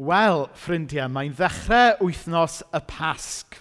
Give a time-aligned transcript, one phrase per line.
[0.00, 3.58] Wel, ffrindiau, mae'n ddechrau wythnos y Pasg.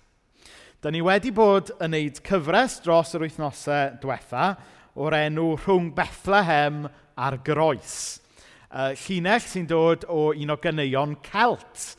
[0.80, 4.46] Da ni wedi bod yn neud cyfres dros yr wythnosau diwetha
[4.96, 6.86] o'r enw rhwng Bethlehem
[7.20, 7.98] a'r Groes.
[8.72, 11.90] Uh, llinell sy'n dod o un o gyneuon Celt.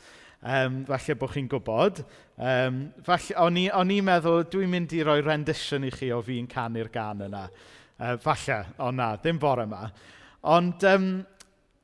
[0.41, 2.01] Um, falle bod chi'n gwybod.
[2.41, 6.17] Um, falle, o'n, i, o'n i'n meddwl, dwi'n mynd i roi rendition i chi o
[6.25, 7.43] fi'n canu'r gan yna.
[7.93, 9.85] Uh, falle, o na, ddim bore yma.
[10.49, 11.11] Ond um,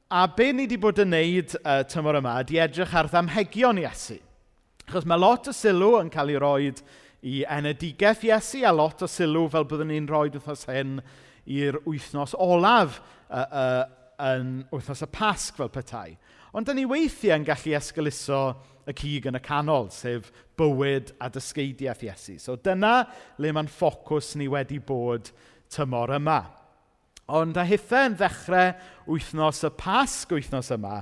[0.10, 4.16] A be ni wedi bod yn wneud uh, tymor yma ydy edrych ar ddamhegion Iesu.
[4.88, 6.70] Achos mae lot o sylw yn cael ei roi
[7.28, 11.02] i enedigaeth Iesu a lot o sylw fel byddwn ni'n rhoi wythnos hyn
[11.44, 13.84] i'r wythnos olaf uh, uh,
[14.30, 16.16] yn wythnos y Pasg fel petai.
[16.56, 18.42] Ond da ni weithiau yn gallu esgyluso
[18.88, 22.38] y cig yn y canol, sef bywyd a dysgeidiaeth Iesu.
[22.40, 23.02] So dyna
[23.44, 25.34] le mae'n ffocws ni wedi bod
[25.68, 26.46] tymor yma.
[27.28, 28.70] Ond a hithau yn ddechrau
[29.12, 31.02] wythnos y Pasg wythnos yma,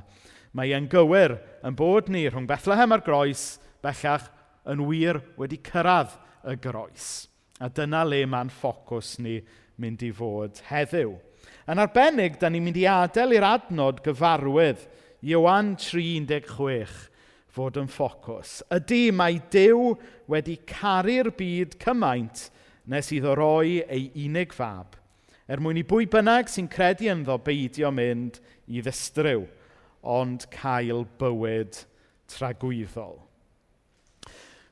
[0.57, 1.35] mae e'n gywir
[1.65, 3.43] yn bod ni rhwng Bethlehem a'r Groes
[3.85, 4.25] bellach
[4.65, 6.15] yn wir wedi cyrraedd
[6.49, 7.27] y groes.
[7.61, 9.37] A dyna le mae'n ffocws ni
[9.77, 11.13] mynd i fod heddiw.
[11.69, 14.81] Yn arbennig, da ni'n mynd i adael i'r adnod gyfarwydd
[15.25, 17.05] Iwan 316
[17.53, 18.63] fod yn ffocws.
[18.73, 19.93] Ydy mae Dyw
[20.29, 22.47] wedi caru'r byd cymaint
[22.89, 24.97] nes iddo roi ei unig fab–
[25.45, 29.45] er mwyn i bwy bynnag sy'n credu ynddo beidio mynd i ddistryw,
[30.01, 31.83] ond cael bywyd
[32.31, 33.19] tragwyddol.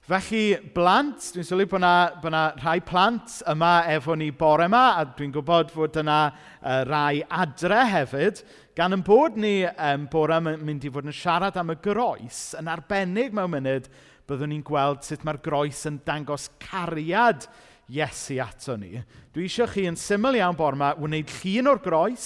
[0.03, 4.81] Felly, blant, dwi'n sylwi bod yna, bod yna rhai plant yma efo ni bore yma,
[4.99, 8.41] a dwi'n gwybod fod yna uh, rai adre hefyd,
[8.75, 12.41] gan yn bod ni um, bore yma mynd i fod yn siarad am y groes,
[12.59, 13.87] yn arbennig mewn munud,
[14.27, 17.47] byddwn ni'n gweld sut mae'r groes yn dangos cariad
[17.93, 18.97] Iesu ato ni,
[19.33, 22.25] Dwi eisiau chi yn syml iawn bor yma wneud llun o'r groes,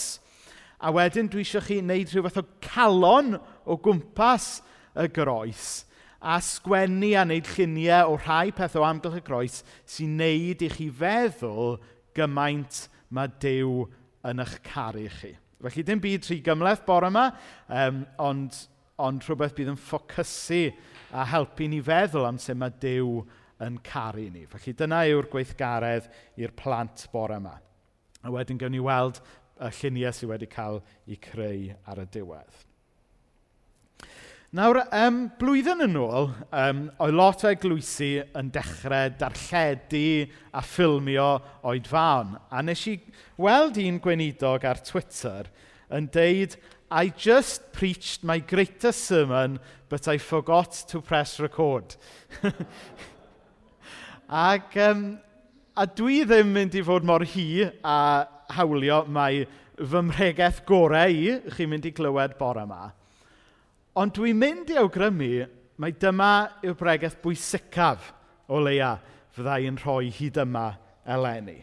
[0.84, 4.58] a wedyn dwi eisiau chi wneud rhyw fath o calon o gwmpas
[5.00, 5.86] y groes,
[6.20, 10.70] a sgwennu a wneud lluniau o rhai peth o amgylch y groes sy'n wneud i
[10.74, 11.78] chi feddwl
[12.18, 12.84] gymaint
[13.16, 13.86] mae Dyw
[14.28, 15.32] yn eich caru chi.
[15.64, 17.30] Felly, dim byd rhy gymleth bore yma,
[17.72, 18.60] um, ond,
[19.00, 20.66] ond rhywbeth bydd yn ffocysu
[21.16, 23.22] a helpu ni feddwl am sut mae Dyw
[23.64, 24.46] yn caru ni.
[24.50, 27.58] Felly dyna yw'r gweithgaredd i'r plant bore yma.
[28.24, 29.22] A wedyn gawn ni weld
[29.58, 32.64] y lluniau sydd wedi cael eu creu ar y diwedd.
[34.58, 41.28] Nawr, um, blwyddyn yn ôl, um, oedd lot o eglwysu yn dechrau darlledu a ffilmio
[41.68, 42.38] oedfaon.
[42.48, 42.96] A nes i
[43.44, 45.52] weld un gweinidog ar Twitter
[45.92, 46.56] yn deud,
[46.90, 49.60] I just preached my greatest sermon,
[49.90, 51.98] but I forgot to press record.
[54.28, 55.04] Ac, um,
[55.80, 58.26] a dwi ddim mynd i fod mor hi a
[58.58, 59.46] hawlio mai
[59.78, 62.90] fy mhregaeth gorau i chi'n mynd i glywed bore yma.
[63.96, 65.46] Ond dwi'n mynd i awgrymu
[65.80, 66.32] mae dyma
[66.66, 68.12] yw'r bregaeth bwysicaf
[68.52, 68.98] o leia
[69.38, 70.66] fydda i'n rhoi hyd yma
[71.08, 71.62] eleni.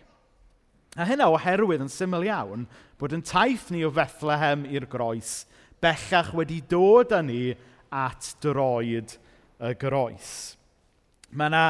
[0.97, 2.65] A hynna oherwydd yn syml iawn
[2.97, 5.43] bod yn taith ni o Fethlehem i'r groes
[5.85, 7.51] bellach wedi dod â ni
[7.93, 9.19] at droed
[9.61, 10.55] y groes.
[11.35, 11.67] Mae yna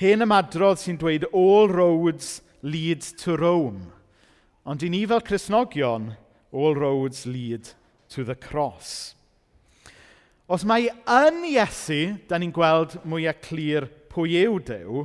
[0.00, 3.92] hen ymadrodd sy'n dweud all roads lead to Rome.
[4.64, 6.14] Ond i ni fel Cresnogion,
[6.52, 7.68] all roads lead
[8.08, 9.14] to the cross.
[10.48, 15.04] Os mae yn Iesu, da ni'n gweld mwyaf clir pwy yw Dyw,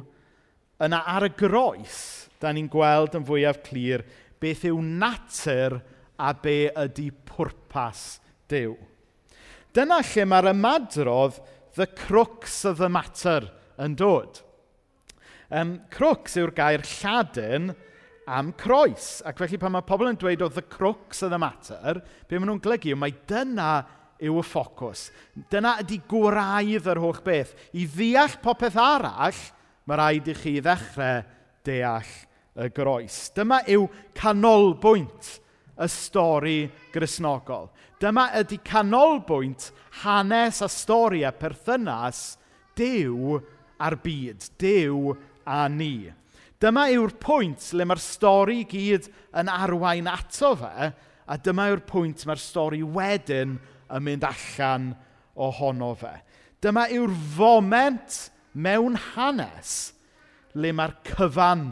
[0.84, 4.04] yna ar y groes, da ni'n gweld yn fwyaf clir
[4.40, 5.80] beth yw natur
[6.20, 8.20] a be ydy pwrpas
[8.52, 8.76] Dyw.
[9.76, 11.40] Dyna lle mae'r ymadrodd
[11.78, 14.42] the crux of the matter yn dod.
[15.50, 17.72] Um, crux yw'r gair Lladin
[18.30, 19.24] am croes.
[19.26, 22.52] Ac felly pan mae pobl yn dweud oedd the crux of the matter, be maen
[22.52, 23.72] nhw'n glygu yw mai dyna
[24.22, 25.08] yw y ffocws.
[25.50, 27.56] Dyna ydy gwraidd yr holl beth.
[27.74, 29.44] I ddeall popeth arall,
[29.90, 31.24] mae rhaid i chi ddechrau
[31.66, 32.16] deall
[32.60, 33.22] y groes.
[33.34, 33.88] Dyma yw
[34.18, 35.40] canolbwynt
[35.80, 36.60] y stori
[36.94, 37.72] grisnogol.
[38.00, 39.72] Dyma ydy canolbwynt
[40.04, 42.38] hanes a stori a perthynas
[42.80, 43.40] Dyw
[43.80, 44.46] a'r byd.
[44.62, 45.16] Dyw
[45.50, 46.10] a ni.
[46.60, 49.08] Dyma yw'r pwynt le mae'r stori gyd
[49.40, 50.90] yn arwain ato fe,
[51.30, 53.56] a dyma yw'r pwynt mae'r stori wedyn
[53.90, 54.90] yn mynd allan
[55.40, 56.14] ohono fe.
[56.60, 59.94] Dyma yw'r foment mewn hanes
[60.60, 61.70] le mae'r cyfan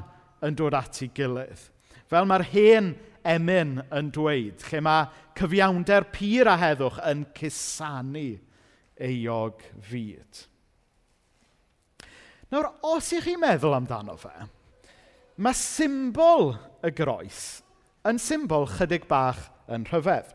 [0.47, 1.67] yn dod at ei gilydd.
[2.07, 2.93] Fel mae'r hen
[3.27, 5.07] emyn yn dweud, lle mae
[5.37, 8.29] cyfiawnder pyr a heddwch yn cusanu
[9.03, 10.47] eog fyd.
[12.47, 14.31] Nawr, os ych chi'n meddwl amdano fe,
[15.43, 17.41] mae symbol y groes
[18.07, 20.29] yn symbol chydig bach yn rhyfedd.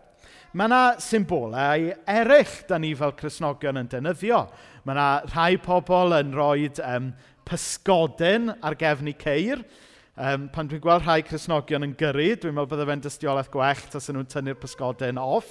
[0.53, 4.43] Mae yna symbolau eraill da ni fel Cresnogion yn defnyddio.
[4.85, 7.07] Mae yna rhai pobl yn rhoi um,
[7.49, 9.65] pysgodyn ar gefn i ceir.
[10.13, 14.13] Um, pan dwi'n gweld rhai Cresnogion yn gyrru, dwi'n meddwl bydde fe'n dystiolaeth gwell tas
[14.13, 15.49] nhw'n tynnu'r pysgodyn off.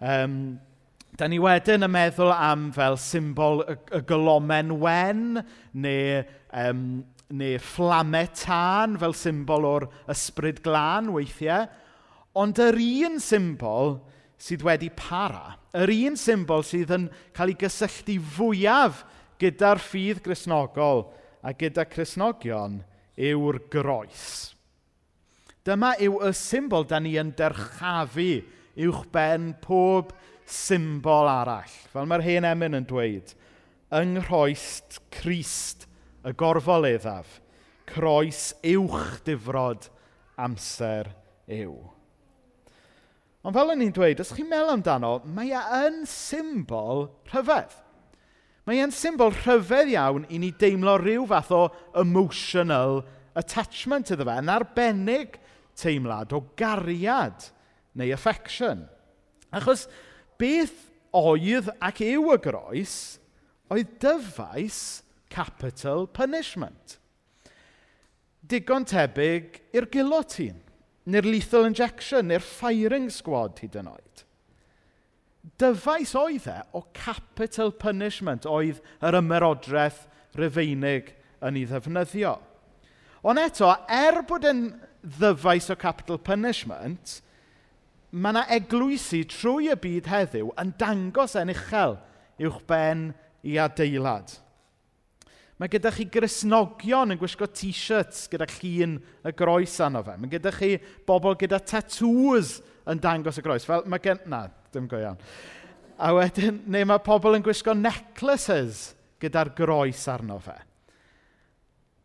[0.00, 0.56] Um,
[1.14, 5.36] Da ni wedyn yn meddwl am fel symbol y, y glomen wen
[5.78, 6.80] neu, um,
[7.30, 11.68] neu fflamau tân fel symbol o'r ysbryd glân weithiau.
[12.34, 14.00] Ond yr un symbol
[14.42, 17.06] sydd wedi para, yr un symbol sydd yn
[17.36, 19.04] cael ei gysylltu fwyaf
[19.38, 21.06] gyda'r ffydd grisnogol
[21.46, 22.80] a gyda crisnogion
[23.14, 24.50] yw'r groes.
[25.62, 28.32] Dyma yw y symbol da ni yn derchafu
[28.82, 31.72] uwch ben pob symbol symbol arall.
[31.92, 33.34] Fel mae'r hen emyn yn dweud,
[33.94, 35.86] yng nghroest Crist
[36.24, 37.40] y gorfol eddaf,
[37.88, 39.88] croes uwch difrod
[40.40, 41.12] amser
[41.50, 41.76] yw.
[43.44, 47.74] Ond fel o'n i'n dweud, os chi'n meddwl amdano, mae e yn symbol rhyfedd.
[48.64, 51.66] Mae e'n symbol rhyfedd iawn i ni deimlo rhyw fath o
[52.00, 53.02] emotional
[53.36, 55.36] attachment iddo fe, yn arbennig
[55.76, 57.50] teimlad o gariad
[58.00, 58.86] neu affection.
[59.54, 59.84] Achos
[60.44, 60.76] beth
[61.16, 62.98] oedd ac yw y groes
[63.72, 64.78] oedd dyfais
[65.32, 66.98] capital punishment.
[68.44, 70.58] Digon tebyg i'r gilotin,
[71.08, 74.24] neu'r lethal injection, neu'r firing squad hyd yn oed.
[75.60, 80.04] Dyfais oedd e o capital punishment oedd yr ymerodraeth
[80.38, 81.12] Rufeinig
[81.44, 82.34] yn ei ddefnyddio.
[83.24, 84.66] Ond eto, er bod yn
[85.00, 87.20] ddyfais o capital punishment,
[88.14, 91.96] mae yna eglwysi trwy y byd heddiw yn dangos yn uchel
[92.46, 93.08] uwch ben
[93.42, 94.36] i adeilad.
[95.58, 100.16] Mae gyda chi grisnogion yn gwisgo t-shirts gyda llun y groes anno fe.
[100.18, 100.72] Mae gyda chi
[101.06, 102.56] bobl gyda tatŵs
[102.90, 103.66] yn dangos y groes.
[103.66, 104.18] Fel, mae gen...
[104.30, 104.44] Na,
[104.74, 105.18] dim go iawn.
[105.94, 108.88] A wedyn, neu mae pobl yn gwisgo necklaces
[109.22, 110.56] gyda'r groes arno fe.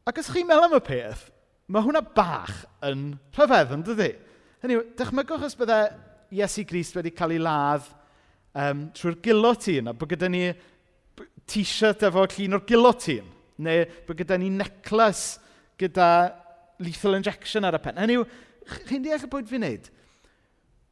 [0.09, 1.27] Ac os chi'n meddwl am y peth,
[1.69, 4.11] mae hwnna bach yn rhyfedd, yn dydy?
[4.59, 5.75] Hynny yw, dychmygwch os bydde
[6.35, 7.85] Iesu Grist wedi cael ei ladd
[8.59, 10.41] um, trwy'r gilotin, a bod gyda ni
[11.47, 13.29] t-shirt efo llun o'r gilotin,
[13.63, 15.37] neu bod gyda ni neclas
[15.79, 16.09] gyda
[16.83, 18.01] lethal injection ar y pen.
[18.03, 18.25] Hynny yw,
[18.89, 19.87] chi'n deall y bwyd fi'n neud?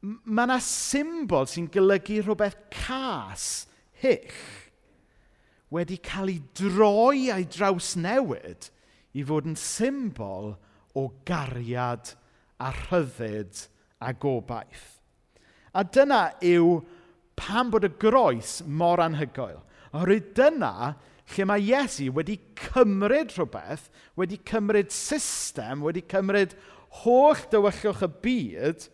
[0.08, 3.50] Mae yna symbol sy'n golygu rhywbeth cas,
[4.00, 4.38] hych,
[5.76, 8.70] wedi cael ei droi a'i draws newid
[9.12, 10.54] i fod yn symbol
[10.96, 12.14] o gariad
[12.60, 13.68] a rhyddid
[14.02, 14.98] a gobaith.
[15.74, 16.82] A dyna yw
[17.38, 19.62] pam bod y groes mor anhygoel.
[19.94, 20.96] Oherwydd dyna
[21.36, 26.56] lle mae Iesu wedi cymryd rhywbeth, wedi cymryd system, wedi cymryd
[27.04, 28.88] holl dywyllwch y byd,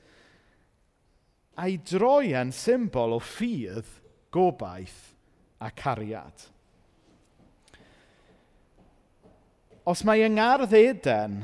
[1.61, 3.87] a'i droi yn symbol o ffydd,
[4.33, 5.13] gobaith
[5.61, 6.49] a cariad.
[9.87, 11.41] Os mae yng Ngardd Eden,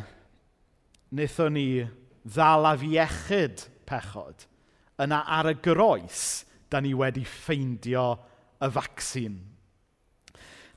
[1.11, 1.67] wnaethon ni
[2.25, 4.45] ddalaf iechyd pechod,
[4.99, 8.11] yna ar y groes, da ni wedi ffeindio
[8.61, 9.39] y vaccine.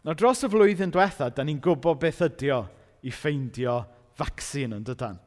[0.03, 2.63] Nawr dros y flwyddyn diwetha, da ni'n gwybod beth ydy o
[3.07, 3.83] i ffeindio
[4.19, 5.21] vaccine yn dydan.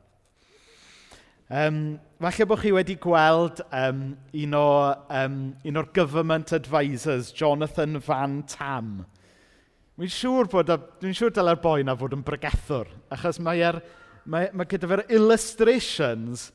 [1.45, 1.77] Um,
[2.17, 3.99] falle bod chi wedi gweld um,
[4.33, 4.69] un, o,
[5.13, 8.95] um, un o'r government advisors, Jonathan Van Tam.
[9.95, 13.83] Dwi'n siŵr bod, dwi'n siŵr dyla'r boi na fod yn bregethwr, achos mae'r er
[14.25, 16.49] mae, mae gyda fe'r illustrations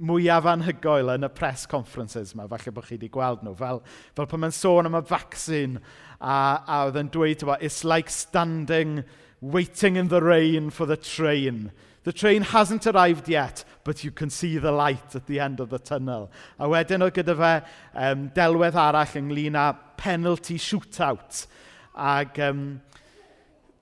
[0.00, 3.82] mwyaf anhygoel yn y press conferences yma, falle bod chi wedi gweld nhw, fel,
[4.16, 5.80] fel pan mae'n sôn am y vaccine
[6.20, 9.02] a, a oedd yn dweud, it's like standing,
[9.40, 11.70] waiting in the rain for the train.
[12.04, 15.68] The train hasn't arrived yet, but you can see the light at the end of
[15.68, 16.30] the tunnel.
[16.58, 17.52] A wedyn oedd gyda fe
[17.92, 19.66] um, delwedd arall ynglyn â
[20.00, 21.44] penalty shootout.
[21.92, 22.80] Ac um,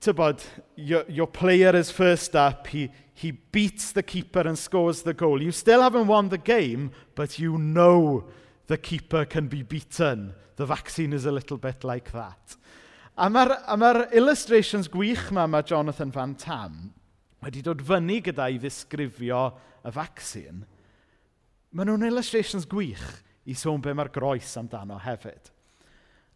[0.01, 0.41] tybod,
[0.75, 5.41] your, your player is first up, he, he beats the keeper and scores the goal.
[5.41, 8.25] You still haven't won the game, but you know
[8.67, 10.33] the keeper can be beaten.
[10.55, 12.55] The vaccine is a little bit like that.
[13.19, 16.93] A mae'r ma illustrations gwych ma mae Jonathan Van Tam
[17.43, 19.41] wedi dod fyny gyda i ddisgrifio
[19.83, 20.63] y vaccine.
[21.75, 23.03] Mae nhw'n illustrations gwych
[23.49, 25.51] i sôn be mae'r groes amdano hefyd.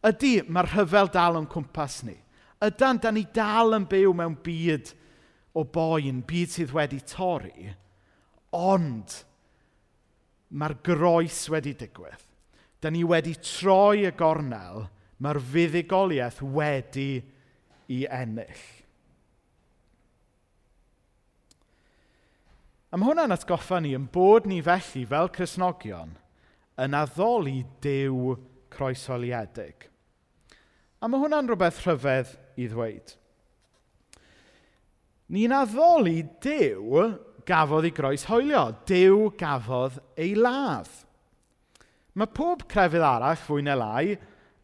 [0.03, 2.17] Ydy, mae'r rhyfel dal yn cwmpas ni.
[2.63, 4.93] Ydan, da ni dal yn byw mewn byd
[5.57, 7.73] o boen, byd sydd wedi torri,
[8.55, 9.17] ond
[10.53, 12.23] mae'r groes wedi digwydd.
[12.79, 14.87] Da ni wedi troi y gornel,
[15.23, 17.11] mae'r fuddugoliaeth wedi
[17.91, 18.63] i ennill.
[22.93, 26.11] A mae hwnna'n atgoffa ni yn bod ni felly fel Cresnogion
[26.83, 28.35] yn addoli dew
[28.73, 29.87] croesoliedig.
[31.01, 33.15] A mae hwnna'n rhywbeth rhyfedd i ddweud.
[35.33, 37.07] Ni'n addoli dew
[37.47, 38.67] gafodd ei groes hoelio.
[38.87, 40.91] Dew gafodd ei ladd.
[42.13, 44.13] Mae pob crefydd arall, fwy neu lai,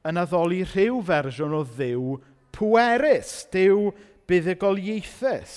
[0.06, 2.20] yn addoli rhyw fersiwn o ddew
[2.54, 3.90] pwerus, dew
[4.30, 5.56] buddugol ieithus.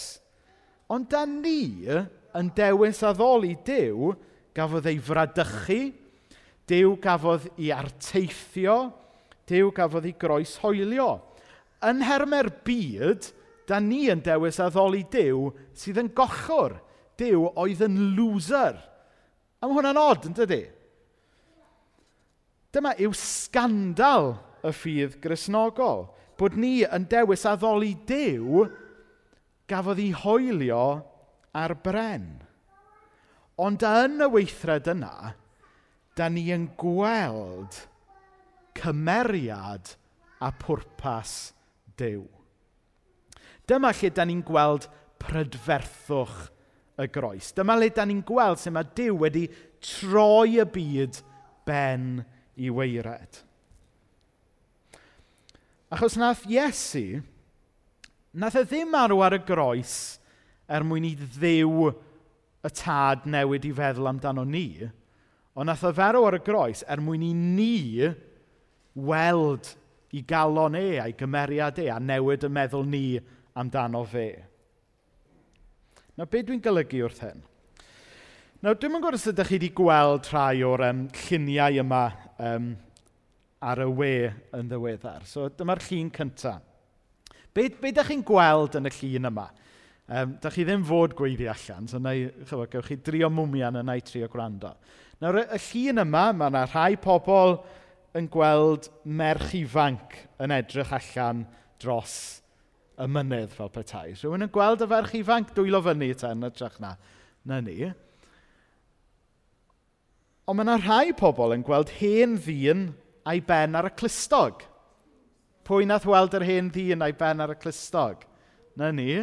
[0.93, 1.85] Ond da ni
[2.33, 4.15] yn dewis addoli dew
[4.57, 5.83] gafodd ei fradychu,
[6.69, 8.79] dew gafodd ei arteithio,
[9.49, 11.11] dew gafodd ei groes hoelio.
[11.83, 13.29] Yn hermau'r byd,
[13.67, 16.79] da ni yn dewis addoli Duw sydd yn gochwr.
[17.19, 18.79] Duw oedd yn loser.
[19.61, 20.63] A mae hwnna'n od, yn dydy?
[22.73, 24.35] Dyma yw scandal
[24.65, 26.07] y ffydd grisnogol.
[26.39, 28.65] Bod ni yn dewis addoli Duw
[29.71, 30.85] gafodd ei hoelio
[31.57, 32.27] ar bren.
[33.61, 35.35] Ond yn y weithred yna,
[36.17, 37.83] da ni yn gweld
[38.79, 39.95] cymeriad
[40.43, 41.53] a pwrpas
[42.01, 42.25] dew.
[43.69, 44.89] Dyma lle da ni'n gweld
[45.23, 46.49] prydferthwch
[47.03, 47.53] y groes.
[47.57, 49.47] Dyma le da ni'n gweld sut mae Duw wedi
[49.83, 51.21] troi y byd
[51.67, 52.25] ben
[52.59, 53.43] i weired.
[55.93, 57.21] Achos nath Iesu,
[58.33, 59.97] nath e ddim arw ar y groes
[60.73, 61.91] er mwyn i ddew
[62.63, 64.87] y tad newid i feddwl amdano ni,
[65.53, 68.09] ond nath e o ferw ar y groes er mwyn i ni
[68.95, 69.75] weld
[70.13, 73.07] i galon e a'i gymeriad e a newid y meddwl ni
[73.57, 74.29] amdano fe.
[76.17, 77.41] Nawr, beth dwi'n golygu wrth hyn?
[78.63, 82.03] Nawr, dwi'n yn gwybod os ydych chi wedi gweld rhai o'r um, lluniau yma
[82.37, 82.69] um,
[83.65, 84.13] ar y we
[84.59, 85.25] yn ddiweddar.
[85.27, 86.61] So, dyma'r llun cyntaf.
[87.53, 89.49] Be, be ydych chi'n gweld yn y llun yma?
[90.13, 93.97] Um, da chi ddim fod gweiddi allan, so neu, chyfo, gewch chi drio mwmian yna
[93.97, 94.75] i trio gwrando.
[95.25, 97.57] Nawr, y llun yma, mae yna rhai pobl
[98.19, 101.47] yn gweld merch ifanc yn edrych allan
[101.81, 102.17] dros
[103.01, 104.13] y mynydd fel petai.
[104.13, 106.95] Rhywun yn gweld y ferch ifanc dwylo fyny te yn ytrach na.
[107.49, 107.89] Na ni.
[110.47, 112.91] Ond mae yna rhai pobl yn gweld hen ddyn
[113.29, 114.65] a'i ben ar y clustog.
[115.67, 118.27] Pwy nath weld yr hen ddyn a'i ben ar y clustog?
[118.77, 119.23] Na ni.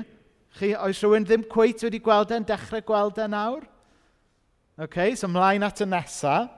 [0.58, 3.68] Chi, oes rhywun ddim cweith wedi gweld e'n dechrau gweld e nawr?
[4.80, 6.56] Oce, okay, so ymlaen at y nesaf.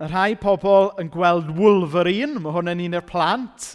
[0.00, 3.66] Y rhai pobl yn gweld Wolverine, mae hwn yn un o'r plant.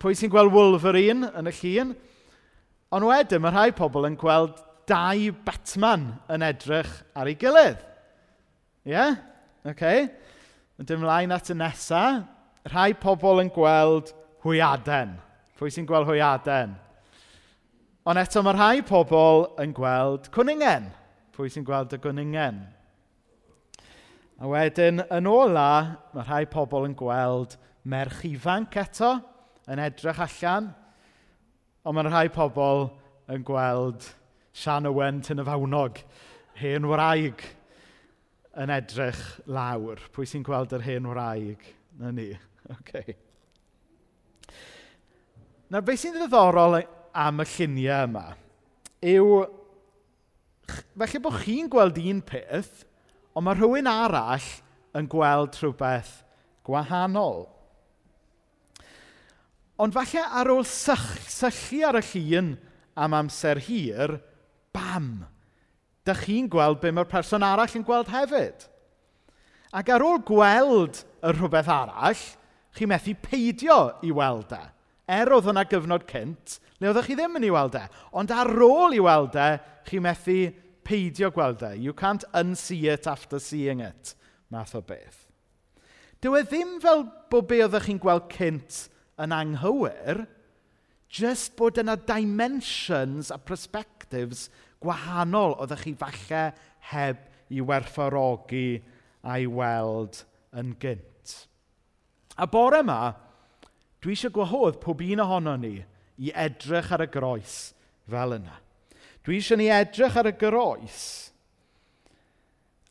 [0.00, 1.92] Pwy sy'n gweld Wolverine yn y llun?
[2.96, 4.56] Ond wedyn, mae rhai pobl yn gweld
[4.88, 7.84] dau Batman yn edrych ar ei gilydd.
[8.88, 8.94] Ie?
[8.94, 9.18] Yeah?
[9.68, 10.08] Okay.
[10.80, 12.24] Yn dim mlaen at y nesaf,
[12.72, 14.14] rhai pobl yn gweld
[14.46, 15.18] hwyaden.
[15.60, 16.72] Pwy sy'n gweld hwyaden?
[18.08, 20.88] Ond eto mae rhai pobl yn gweld cwningen.
[21.36, 22.64] Pwy sy'n gweld y cwningen?
[24.42, 25.68] A wedyn, yn ola,
[26.10, 27.54] mae rhai pobl yn gweld
[27.86, 29.12] merch ifanc eto
[29.70, 30.72] yn edrych allan.
[31.86, 32.88] Ond mae rhai pobl
[33.30, 34.08] yn gweld
[34.50, 36.02] Sian Owen Tynafawnog,
[36.58, 37.46] hen wraig,
[38.58, 40.02] yn edrych lawr.
[40.12, 41.68] Pwy sy'n gweld yr hen wraig?
[42.00, 42.32] Na ni.
[42.72, 43.16] Okay.
[45.68, 48.22] Nawr, beth sy'n ddiddorol am y lluniau yma
[49.02, 49.26] yw,
[50.94, 52.84] felly bod chi'n gweld un peth,
[53.32, 54.48] Ond mae rhywun arall
[54.98, 56.18] yn gweld rhywbeth
[56.66, 57.46] gwahanol.
[59.82, 62.52] Ond falle ar ôl sych, sychu ar y llun
[62.94, 64.18] am amser hir,
[64.74, 65.24] bam,
[66.06, 68.68] dych chi'n gweld be mae'r person arall yn gweld hefyd.
[69.72, 72.22] Ac ar ôl gweld y rhywbeth arall,
[72.76, 74.62] chi methu peidio i weld e.
[75.12, 77.84] Er oedd yna gyfnod cynt, le oeddech chi ddim yn ei weld e.
[78.16, 79.48] Ond ar ôl i weld e,
[79.88, 80.38] chi methu
[80.84, 81.74] peidio gweld e.
[81.78, 84.14] You can't unsee it after seeing it,
[84.50, 85.26] math o beth.
[86.22, 88.84] Dyw e ddim fel bod be oeddech chi'n gweld cynt
[89.22, 90.26] yn anghywir,
[91.12, 94.46] just bod yna dimensions a perspectives
[94.82, 96.44] gwahanol oeddech chi falle
[96.92, 98.82] heb i werthfawrogi
[99.22, 100.22] a'i weld
[100.58, 101.34] yn gynt.
[102.38, 103.12] A bore yma,
[104.02, 105.76] dwi eisiau gwahodd pob un ohono ni
[106.22, 107.56] i edrych ar y groes
[108.10, 108.56] fel yna.
[109.22, 111.02] Dwi eisiau ni edrych ar y groes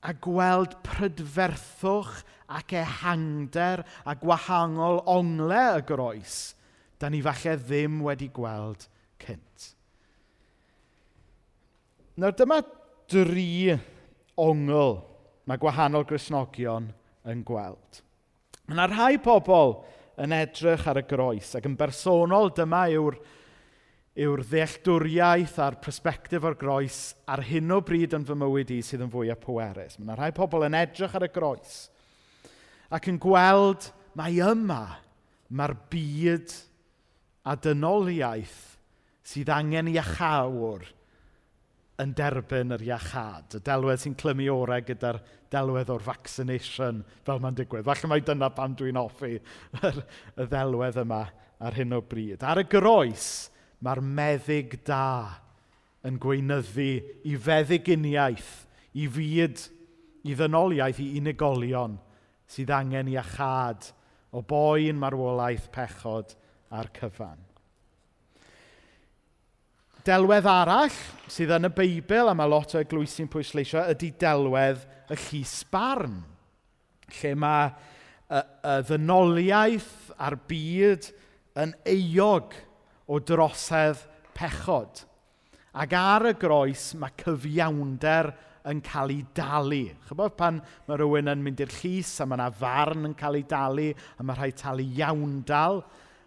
[0.02, 2.22] a gweld prydferthwch
[2.52, 6.38] ac ehangder a gwahanol ongle y groes
[7.02, 8.88] da ni falle ddim wedi gweld
[9.22, 9.72] cynt.
[12.22, 12.62] Nawr dyma
[13.12, 13.74] dri
[14.40, 14.98] ongl
[15.50, 16.92] mae gwahanol grisnogion
[17.28, 18.02] yn gweld.
[18.68, 19.80] Mae yna rhai pobl
[20.22, 23.20] yn edrych ar y groes ac yn bersonol dyma yw'r
[24.20, 27.00] yw'r ddealltwriaeth a'r persbectif o'r groes
[27.32, 29.96] ar hyn o bryd yn fy mywyd i sydd yn fwyaf pwerus.
[29.98, 31.78] Mae yna rhai pobl yn edrych ar y groes
[32.92, 33.88] ac yn gweld
[34.20, 34.84] mae yma
[35.56, 36.56] mae'r byd
[37.48, 38.60] a dynoliaeth
[39.32, 40.84] sydd angen iachawr
[42.02, 43.56] yn derbyn yr iachad.
[43.58, 45.22] Y delwedd sy'n clymu orau gyda'r
[45.54, 47.86] delwedd o'r vaccination fel mae'n digwydd.
[47.88, 49.36] Falle mai dyna pan dwi'n offi
[50.42, 51.22] y ddelwedd yma
[51.62, 52.42] ar hyn o bryd.
[52.44, 53.51] Ar y groes,
[53.82, 55.42] Mae'r meddyg da
[56.06, 56.90] yn gweinyddu
[57.30, 58.52] i feddyginiaeth,
[58.98, 59.62] i fyd,
[60.28, 61.98] i ddynoliaeth, i unigolion
[62.52, 63.88] sydd angen i achad
[64.36, 66.36] o boi'n marwolaeth pechod
[66.72, 67.40] a'r cyfan.
[70.02, 70.94] Delwedd arall
[71.30, 74.82] sydd yn y Beibl, a mae lot o eglwysi'n pwysleisio, ydy delwedd
[75.14, 76.18] y llys barn,
[77.20, 81.12] lle mae y, y ddynoliaeth a'r byd
[81.62, 82.56] yn eog
[83.12, 84.06] o drosedd
[84.38, 85.04] pechod.
[85.72, 88.32] Ac ar y groes mae cyfiawnder
[88.72, 89.84] yn cael ei dalu.
[90.08, 93.46] Chybod pan mae rhywun yn mynd i'r llys a mae yna farn yn cael ei
[93.50, 95.82] dalu a mae rhai talu iawndal.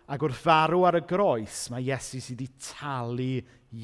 [0.04, 3.30] Ac wrth farw ar y groes, mae Iesu sydd wedi talu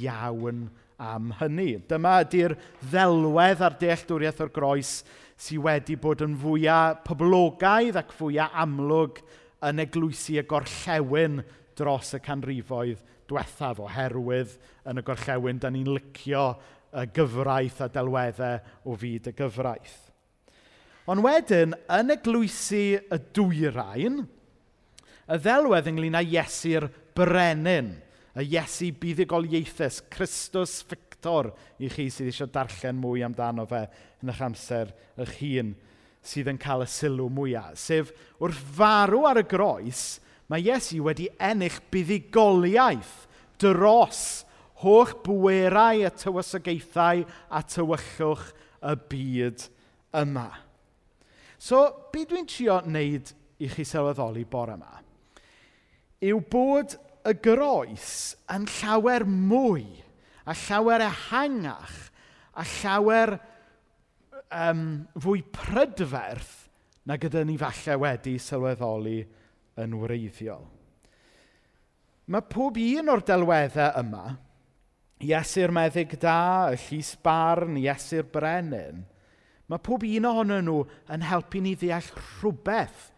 [0.02, 0.66] iawn
[1.00, 1.78] am hynny.
[1.88, 2.56] Dyma ydy'r
[2.90, 4.98] ddelwedd a'r dealltwriaeth o'r groes
[5.40, 9.22] sydd wedi bod yn fwyaf poblogaidd ac fwyaf amlwg
[9.70, 11.40] yn eglwysu y gorllewin
[11.80, 14.56] dros y canrifoedd diwethaf oherwydd
[14.90, 16.44] yn y gorllewin, da ni'n licio
[16.90, 19.98] y gyfraith a delweddau o fyd y gyfraith.
[21.10, 24.20] Ond wedyn, yn eglwysu y dwyrain,
[25.30, 27.94] y ddelwedd ynglyn â Iesu'r brenin,
[28.38, 31.50] y Iesu buddigol ieithus, Christus Victor,
[31.82, 33.84] i chi sydd eisiau darllen mwy amdano fe
[34.22, 35.74] yn eich amser eich hun
[36.22, 37.78] sydd yn cael y sylw mwyaf.
[37.80, 40.20] Sef, wrth farw ar y groes,
[40.50, 43.12] Mae Iesu wedi ennill buddigoliaeth
[43.60, 44.22] dros
[44.82, 48.48] holl bwerau a tywysogaethau a tywyllwch
[48.80, 49.68] y byd
[50.22, 50.48] yma.
[51.60, 53.30] So, beth dwi'n trio wneud
[53.60, 55.00] i chi sylweddoli bore yma
[56.20, 59.84] yw bod y groes yn llawer mwy
[60.44, 61.96] a llawer ehangach
[62.60, 63.36] a llawer
[64.52, 64.82] um,
[65.16, 66.68] fwy prydferth
[67.08, 69.18] na gyda ni falle wedi sylweddoli
[69.78, 70.66] yn wreiddiol.
[72.30, 74.24] Mae pob un o'r delweddau yma,
[75.20, 79.02] Iesu'r meddyg da, y llys barn, Iesu'r brenin,
[79.68, 80.78] mae pob un ohonyn nhw
[81.12, 83.10] yn helpu ni ddeall rhywbeth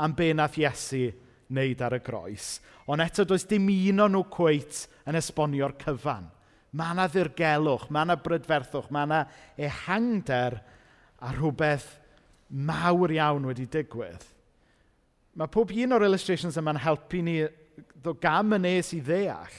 [0.00, 1.10] am be nath Iesu
[1.52, 2.54] wneud ar y groes.
[2.88, 6.30] Ond eto does dim un o'n nhw cweit yn esbonio'r cyfan.
[6.72, 9.20] Mae yna ddirgelwch, mae yna brydferthwch, mae yna
[9.60, 10.56] ehangder
[11.20, 11.90] a rhywbeth
[12.48, 14.24] mawr iawn wedi digwydd.
[15.32, 17.38] Mae pob un o'r illustrations yma'n helpu ni
[18.02, 19.54] ddod gam y nes i ddeall,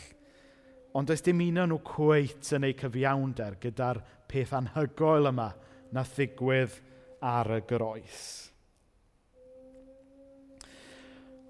[0.93, 5.49] ond does dim un o'n nhw cweit yn ei cyfiawnder gyda'r peth anhygoel yma
[5.93, 6.77] na ddigwydd
[7.25, 8.21] ar y groes.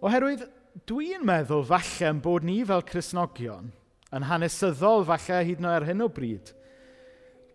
[0.04, 0.48] Oherwydd,
[0.88, 3.70] dwi'n meddwl falle yn bod ni fel Cresnogion,
[4.16, 6.56] yn hanesyddol falle hyd yn oed ar hyn o bryd,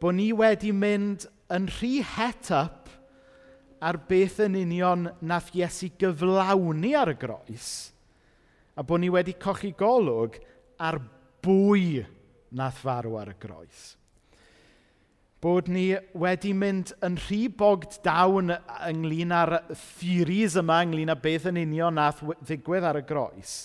[0.00, 2.78] bod ni wedi mynd yn rhy het up
[3.81, 7.69] ar beth yn union nath Iesu gyflawni ar y groes
[8.79, 10.38] a bod ni wedi cochi golwg
[10.79, 11.01] ar
[11.43, 12.05] bwy
[12.55, 13.97] nath farw ar y groes.
[15.43, 18.53] Bod ni wedi mynd yn rhy bogd down
[18.87, 19.57] ynglyn â'r
[19.99, 23.57] theories yma, ynglyn â beth yn union nath ddigwydd ar y groes,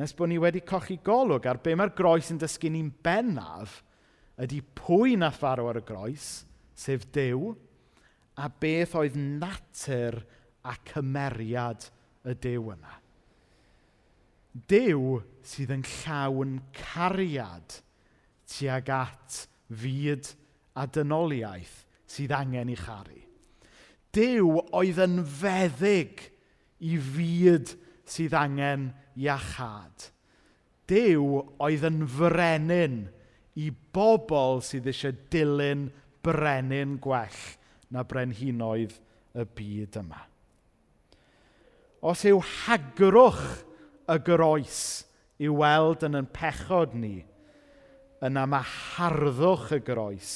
[0.00, 3.82] nes bod ni wedi cochi golwg ar be mae'r groes yn dysgu ni'n bennaf
[4.40, 7.52] ydy pwy nath farw ar y groes, sef Dyw,
[8.40, 10.20] a beth oedd natur
[10.64, 11.86] a cymeriad
[12.24, 12.96] y Dyw yna.
[14.70, 17.76] Dyw sydd yn llawn cariad
[18.50, 20.32] tuag at fyd
[20.80, 23.20] a dynoliaeth sydd angen i charu.
[24.10, 26.24] Dyw oedd yn feddyg
[26.82, 27.76] i fyd
[28.10, 30.10] sydd angen iachad.
[30.90, 33.04] Dyw oedd yn frenin
[33.60, 35.86] i bobl sydd eisiau dilyn
[36.26, 37.40] brenin gwell
[37.90, 38.96] na brenhinoedd
[39.34, 40.22] y byd yma.
[42.00, 43.42] Os yw hagrwch
[44.10, 44.80] y groes
[45.40, 47.20] i weld yn yn pechod ni,
[48.24, 50.32] yna mae harddwch y groes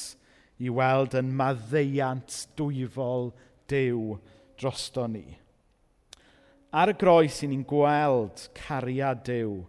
[0.62, 3.33] i weld yn maddeiant dwyfol
[3.71, 4.19] dew
[4.61, 5.27] drosto ni.
[6.75, 9.62] Ar y groes i ni'n gweld cariad dew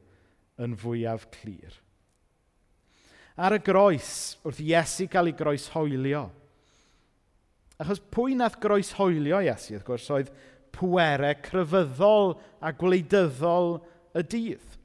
[0.62, 1.82] yn fwyaf clir.
[3.36, 6.30] Ar y groes, wrth Iesu gael ei groes hoelio,
[7.82, 10.32] Achos pwy nath groes hoelio Iesu, wrth gwrs, oedd
[10.76, 13.78] pwerau crefyddol a gwleidyddol
[14.16, 14.76] y dydd.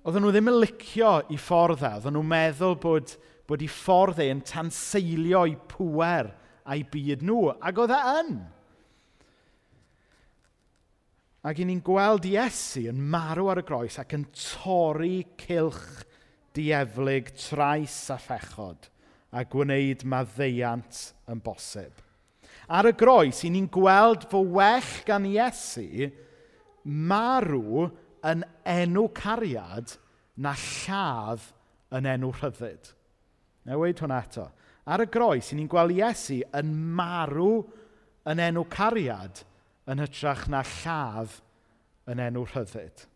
[0.00, 1.90] Oedden nhw ddim yn licio i ffordd e.
[1.98, 3.12] Oedden nhw'n meddwl bod,
[3.48, 6.32] bod i ffordd e yn tanseilio i pwer
[6.64, 7.50] a'i byd nhw.
[7.60, 8.32] Ac oedd e yn.
[11.44, 16.02] Ac i ni'n gweld Iesu yn marw ar y groes ac yn torri cilch
[16.56, 18.89] dieflig, trais a phechod
[19.30, 21.94] a gwneud maddeiant yn bosib.
[22.70, 26.10] Ar y groes, i ni'n gweld fo well gan Iesu
[26.84, 27.88] marw
[28.26, 29.96] yn enw cariad
[30.40, 31.50] na lladd
[31.94, 32.92] yn enw rhyddid.
[33.66, 34.46] Na weid hwnna eto.
[34.90, 37.60] Ar y groes, i ni'n gweld Iesu yn marw
[38.30, 39.42] yn enw cariad
[39.90, 41.40] yn hytrach na lladd
[42.10, 43.06] yn enw rhyddid.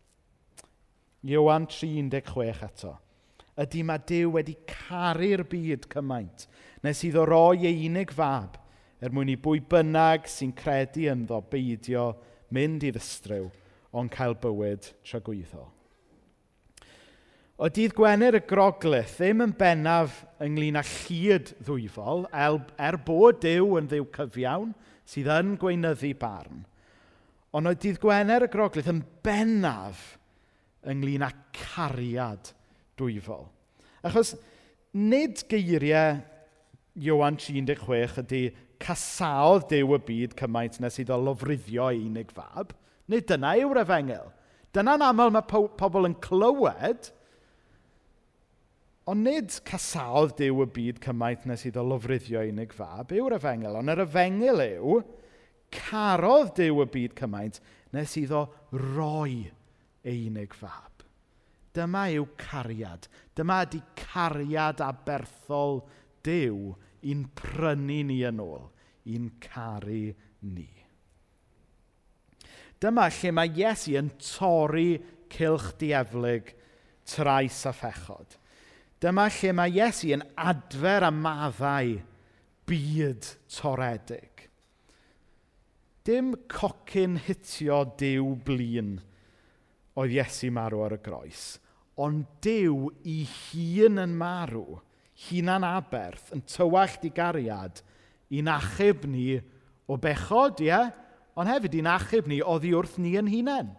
[1.24, 2.98] Iwan 3, 16 eto
[3.60, 6.46] ydy mae Dyw wedi caru'r byd cymaint,
[6.82, 8.58] nes iddo roi ei unig fab,
[9.00, 12.10] er mwyn i bwy bynnag sy'n credu ynddo beidio
[12.54, 13.46] mynd i ddistryw,
[13.94, 15.68] ond cael bywyd tragwyddo.
[17.54, 23.38] O dydd Gwener y Groglith ddim yn bennaf ynglyn â chyd ddwyfol, er, er bod
[23.44, 24.72] Dyw yn ddiw cyfiawn
[25.06, 26.64] sydd yn gweinyddu barn.
[27.54, 30.02] Ond oedd dydd Gwener y Groglith yn bennaf
[30.90, 32.50] ynglyn â cariad
[32.98, 33.48] dwyfol.
[34.04, 34.34] Achos
[34.94, 36.20] nid geiriau
[36.94, 38.44] Iwan 16 ydy
[38.82, 42.70] casaodd Dyw y byd cymaint nes iddo lofruddio unig fab.
[43.10, 44.30] Nid dyna yw'r efengil.
[44.74, 47.10] Dyna'n aml mae po pobl yn clywed,
[49.10, 53.78] ond nid casaodd Dyw y byd cymaint nes iddo lofruddio unig fab yw'r efengil.
[53.80, 55.02] Ond yr efengil yw,
[55.74, 57.60] carodd Dyw y byd cymaint
[57.94, 59.50] nes iddo roi
[60.04, 60.93] ei unig fab.
[61.74, 63.08] Dyma yw cariad.
[63.34, 65.82] Dyma ydy cariad aberthol
[66.24, 68.68] Duw i'n prynu ni yn ôl,
[69.10, 70.14] i'n caru
[70.54, 70.70] ni.
[72.80, 74.96] Dyma lle mae Iesu yn torri
[75.32, 76.54] cilch dieflig
[77.08, 78.38] trais a phechod.
[79.02, 81.98] Dyma lle mae Iesu yn adfer a maddau
[82.68, 84.46] byd toredig.
[86.04, 88.96] Dim cocyn hitio diw blin
[90.00, 91.44] oedd Iesu marw ar y groes–
[92.00, 94.80] ond Dyw i hun yn marw,
[95.28, 97.80] hunan aberth, yn tywallt i gariad,
[98.34, 99.38] i'n achub ni
[99.86, 100.90] o bechod, ie, yeah?
[101.38, 103.72] ond hefyd i'n achub ni oddi wrth ni yn hunain.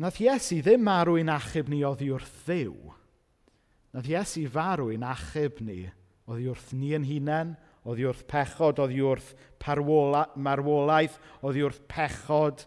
[0.00, 2.74] Nath Iesu ddim marw i'n achub ni oddi wrth ddiw.
[3.94, 5.84] Nath Iesu farw i'n achub ni
[6.26, 12.64] oddi wrth ni yn hunain, oddi wrth pechod, oddi wrth parwola, marwolaeth, oddi wrth pechod,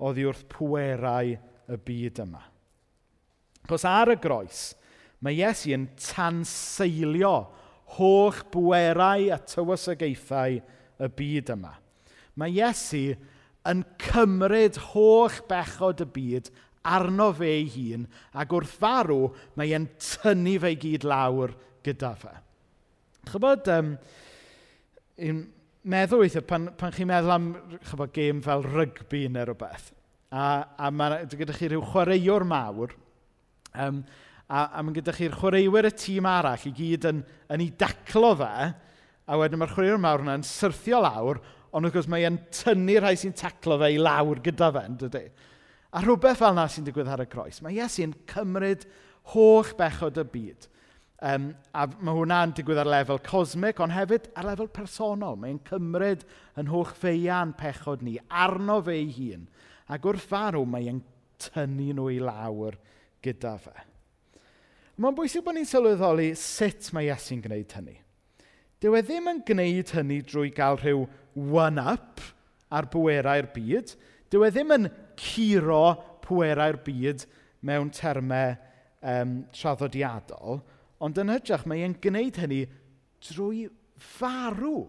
[0.00, 1.36] oddi wrth pwerau,
[1.70, 2.42] y byd yma.
[3.68, 4.72] Cos ar y groes,
[5.24, 7.36] mae Iesu yn tanseilio
[7.96, 11.72] holl bwerau a tywysogaethau y byd yma.
[12.40, 13.14] Mae Iesu
[13.70, 16.52] yn cymryd holl bechod y byd
[16.84, 18.04] arno fe ei hun
[18.36, 22.32] ac wrth farw mae e'n tynnu fe i gyd lawr gyda fe.
[23.30, 23.94] Chybod, um,
[25.88, 27.50] meddwl weithio, pan, pan chi'n meddwl am
[27.88, 29.92] chybod, gêm fel rygbi neu rhywbeth,
[30.34, 30.44] A,
[30.74, 32.94] a mae gyda chi rhyw chwaraewr mawr,
[33.78, 34.00] um,
[34.48, 37.20] a, a mae gyda chi'r chwaraewyr y tîm arall i gyd yn,
[37.54, 38.52] yn ei daclo fe,
[39.24, 41.40] a wedyn mae'r chwaraewr mawr yna'n syrthio lawr,
[41.74, 45.24] ond wrth gwrs mae e'n tynnu rhai sy'n taclo fe i lawr gyda fe, dydy.
[45.94, 48.88] A rhywbeth fel yna sy'n digwydd ar y croes, mae Iesu'n cymryd
[49.34, 50.66] holl bechod y byd.
[51.24, 55.38] Um, a mae hwnna'n digwydd ar lefel cosmic, ond hefyd ar lefel personol.
[55.40, 56.26] Mae'n cymryd
[56.60, 59.46] yn holl feian pechod ni, arno fe ei hun.
[59.92, 61.02] Ac wrth farw, mae e'n
[61.44, 62.78] tynnu nhw i lawr
[63.24, 63.74] gyda fe.
[64.94, 67.96] Mae'n bwysig bod ni'n sylweddoli sut mae Iesu'n gwneud hynny.
[68.80, 72.22] Dyw e ddim yn gwneud hynny drwy gael rhyw one-up
[72.74, 73.94] ar bwerau'r byd.
[74.30, 75.82] Dyw e ddim yn curo
[76.24, 77.26] pwerau'r byd
[77.64, 78.54] mewn termau
[79.04, 80.60] um, traddodiadol,
[81.04, 82.64] ond yn hytrach mae e'n gwneud hynny
[83.28, 83.66] drwy
[84.00, 84.84] farw.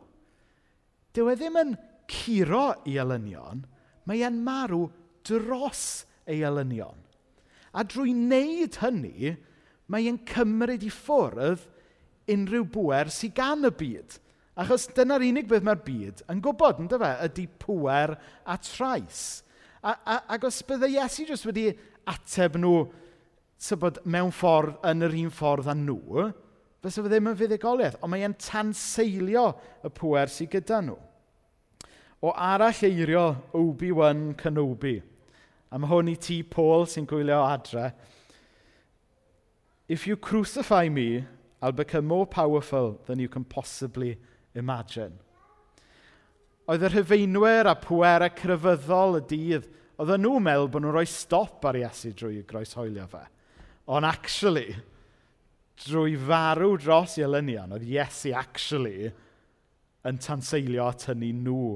[1.15, 1.73] Dyw e ddim yn
[2.11, 3.63] curo i elynion,
[4.09, 4.85] mae e'n marw
[5.25, 6.97] dros ei elynion.
[7.75, 9.33] A drwy wneud hynny,
[9.91, 11.65] mae e'n cymryd i ffwrdd
[12.31, 14.19] unrhyw bwer sy'n gan y byd.
[14.55, 18.15] Achos dyna'r unig beth mae'r byd yn gwybod, ynddo fe, ydy pwer
[18.47, 19.23] a trais.
[19.83, 21.67] A, a, ac os byddai Iesu jyst wedi
[22.09, 22.85] ateb nhw
[23.81, 26.29] bod, mewn ffordd, yn yr un ffordd â nhw,
[26.85, 29.49] fysa fe ddim yn fuddugoliaeth, ond mae e'n tanseilio
[29.85, 30.97] y pwer sydd gyda nhw
[32.21, 35.01] o arall eirio Obi-Wan Kenobi.
[35.71, 37.91] Am hwn i ti, Paul, sy'n gwylio adre.
[39.87, 41.25] If you crucify me,
[41.61, 44.17] I'll become more powerful than you can possibly
[44.53, 45.19] imagine.
[46.65, 49.67] Oedd y rhyfeinwyr a pwerau crefyddol y dydd,
[50.01, 53.21] oedd nhw'n meddwl bod nhw'n rhoi stop ar Iesu drwy groeshoelio fe.
[53.85, 54.73] Ond actually,
[55.85, 59.11] drwy farw dros i elynion, oedd Iesu actually
[60.05, 61.75] yn tanseilio at hynny nhw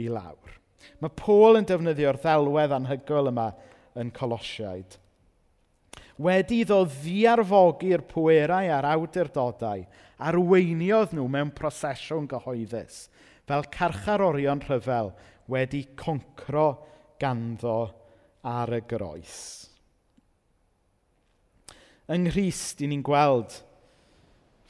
[0.00, 0.56] i lawr.
[1.00, 3.50] Mae Paul yn defnyddio'r ddelwedd anhygoel yma
[3.98, 4.96] yn Colosiaid.
[6.22, 9.84] Wedi iddo ddiarfogi'r pwerau a'r awdurdodau,
[10.16, 13.06] arweiniodd nhw mewn prosesiwn gyhoeddus,
[13.48, 15.12] fel carcharorion rhyfel
[15.52, 16.68] wedi concro
[17.20, 17.78] ganddo
[18.46, 19.36] ar y groes.
[22.12, 23.60] Yng Nghyst, ni'n gweld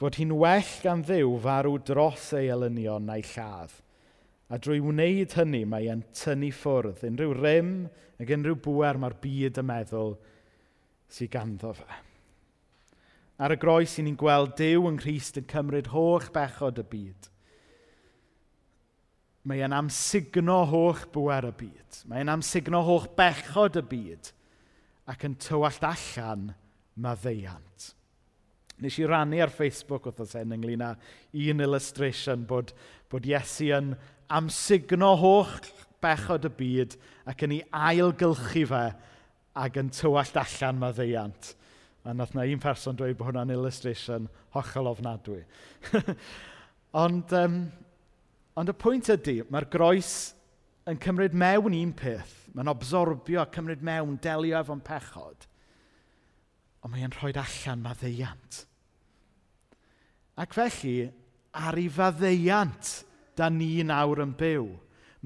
[0.00, 3.80] fod hi'n well gan ddiw farw dros ei elynion na'i lladd–
[4.46, 7.70] A drwy wneud hynny, mae e'n tynnu ffwrdd unrhyw rym
[8.22, 10.12] ac unrhyw bwer mae'r byd y meddwl
[11.10, 12.02] sy'n ganddo fe.
[13.42, 17.28] Ar y groes, i ni'n gweld Dyw yng Nghyst yn cymryd holl bechod y byd.
[19.46, 22.00] Mae e'n amsugno holl bwer y byd.
[22.08, 24.32] Mae e'n amsugno holl bechod y byd
[25.10, 26.48] ac yn tywallt allan
[27.02, 27.92] maddeiant.
[28.82, 30.90] Nes i rannu ar Facebook wrth os hyn ynglyn â
[31.46, 32.72] un illustration bod,
[33.12, 33.94] bod Iesu yn
[34.28, 35.58] amsugno hoch
[36.02, 36.96] bechod y byd
[37.28, 38.82] ac yn ei ailgylchu fe
[39.56, 41.54] ac yn tywallt allan maddeiant.
[42.06, 45.40] A nath na un person dweud bod hwnna'n illustration hollol ofnadwy.
[47.04, 47.56] ond, um,
[48.54, 50.12] ond y pwynt ydy, mae'r groes
[50.86, 52.34] yn cymryd mewn un peth.
[52.54, 55.48] Mae'n absorbio, cymryd mewn, delio efo'n pechod.
[56.86, 58.62] Ond mae'n rhoi allan maddeiant.
[60.38, 61.08] Ac felly,
[61.56, 62.92] ar ei faddeiant
[63.36, 64.66] da ni nawr yn byw.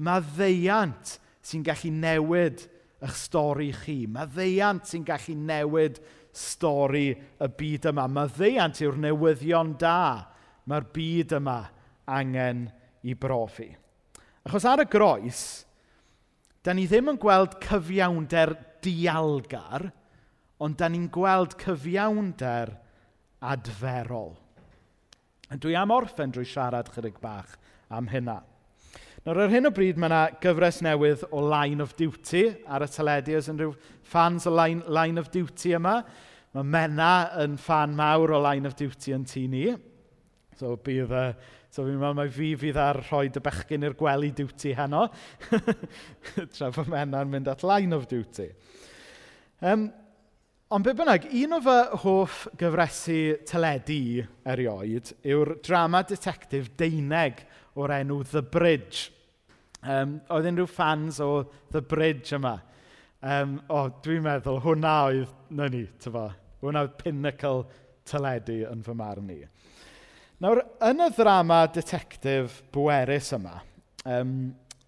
[0.01, 2.65] Mae ddeiant sy'n gallu newid
[3.01, 4.03] eich stori chi.
[4.07, 6.01] Mae ddeiant sy'n gallu newid
[6.35, 8.07] stori y byd yma.
[8.07, 10.27] Mae ddeiant yw'r newyddion da.
[10.69, 11.59] Mae'r byd yma
[12.11, 12.67] angen
[13.07, 13.69] i brofi.
[14.45, 15.41] Achos ar y groes,
[16.65, 19.87] da ni ddim yn gweld cyfiawnder dialgar,
[20.61, 22.73] ond da ni'n gweld cyfiawnder
[23.51, 24.33] adferol.
[25.51, 27.57] Dwi am orffen drwy siarad chydig bach
[27.91, 28.39] am hynna.
[29.21, 32.89] Nawr, ar hyn o bryd, mae yna gyfres newydd o Line of Duty ar y
[32.89, 33.35] teledu.
[33.37, 33.75] Os unrhyw
[34.09, 35.99] fans o Line, Line of Duty yma,
[36.57, 39.67] mae Mena yn fan mawr o Line of Duty yn tu ni.
[40.57, 41.13] So, bydd.
[41.13, 45.05] Uh, so, fi'n meddwl mai fi fydd ar rhoi dy bechgyn i'r gwely duty heno.
[46.57, 48.49] Tra fy Mena'n mynd at Line of Duty.
[49.61, 49.91] Um,
[50.71, 57.41] Ond be bynnag, un o fy hoff gyfresu teledu erioed yw'r drama detective Deineg
[57.79, 59.09] o'r enw The Bridge.
[59.81, 61.31] Um, oedd unrhyw fans o
[61.71, 62.57] The Bridge yma.
[63.21, 66.31] Um, o, oh, dwi'n meddwl, hwnna oedd, na ni, tyfa,
[66.63, 67.67] hwnna oedd pinnacle
[68.09, 69.43] teledu yn fy marn i.
[70.41, 73.59] Nawr, yn y ddrama detective bwerus yma,
[74.09, 74.33] um,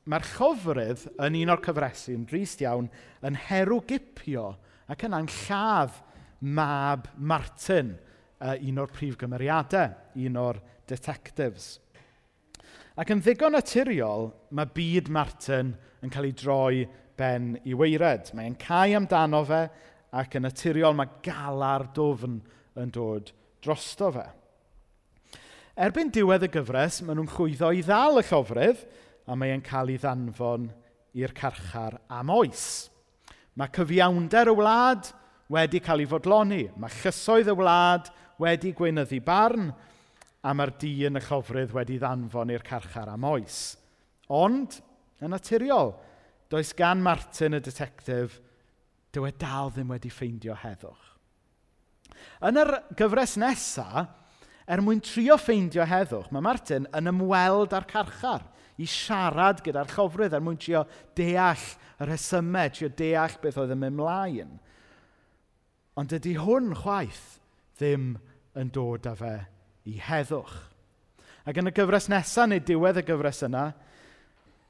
[0.10, 2.90] mae'r chofrydd yn un o'r cyfresu'n drist iawn
[3.24, 4.50] yn herw gipio
[4.90, 6.02] ac yna'n lladd
[6.58, 7.94] mab Martin,
[8.42, 9.94] uh, un o'r prif gymeriadau,
[10.26, 11.78] un o'r detectives.
[12.94, 15.72] Ac yn ddigon naturiol, mae byd Martin
[16.06, 16.84] yn cael ei droi
[17.18, 18.30] ben i weired.
[18.38, 19.64] Mae cael amdano fe
[20.14, 22.36] ac yn naturiol mae gala'r dofn
[22.78, 23.32] yn dod
[23.66, 24.28] drosto fe.
[25.74, 28.84] Erbyn diwedd y gyfres, maen nhw'n chwyddo i ddal y llofrydd
[29.26, 30.68] a mae'n cael ei ddanfon
[31.18, 32.92] i'r carchar am oes.
[33.58, 35.10] Mae cyfiawnder y wlad
[35.54, 36.68] wedi cael ei fodloni.
[36.78, 39.72] Mae llysoedd y wlad wedi gweinyddu barn
[40.44, 43.60] a mae'r dyn y chofrydd wedi ddanfon i'r carchar am oes.
[44.34, 44.76] Ond,
[45.24, 45.94] yn naturiol,
[46.52, 48.42] does gan Martin y detectif,
[49.14, 51.12] dyw e dal ddim wedi ffeindio heddwch.
[52.44, 54.12] Yn yr gyfres nesaf,
[54.68, 58.46] er mwyn trio ffeindio heddwch, mae Martin yn ymweld â'r carchar
[58.80, 60.84] i siarad gyda'r chofrydd er mwyn trio
[61.16, 61.66] deall
[62.00, 64.54] y rhesymau, trio deall beth oedd yn ymlaen.
[66.00, 67.26] Ond ydy hwn chwaith
[67.78, 68.16] ddim
[68.60, 69.36] yn dod â fe
[69.90, 70.54] i heddwch.
[71.44, 73.66] Ac yn y gyfres nesaf, neu diwedd y gyfres yna,